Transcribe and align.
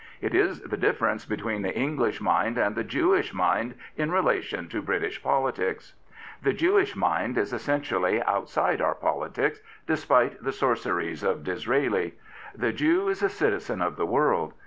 It 0.19 0.33
is 0.33 0.61
the 0.61 0.77
difference 0.77 1.25
between 1.27 1.61
the 1.61 1.75
English 1.77 2.19
mind 2.19 2.57
and 2.57 2.73
the 2.75 2.83
Jewish 2.83 3.35
mind 3.35 3.75
in 3.95 4.09
relation 4.11 4.67
to 4.69 4.81
British 4.81 5.21
politics. 5.21 5.93
The 6.41 6.53
Jewish 6.53 6.95
mind 6.95 7.37
is 7.37 7.53
essentially 7.53 8.19
outside 8.23 8.81
our 8.81 8.95
politics, 8.95 9.61
despite 9.85 10.41
the 10.43 10.53
sorceries 10.53 11.21
of 11.21 11.43
Disraeli. 11.43 12.15
The 12.55 12.73
Jew 12.73 13.09
is 13.09 13.21
a 13.21 13.29
citizen 13.29 13.79
of 13.79 13.95
the 13.95 14.07
world. 14.07 14.53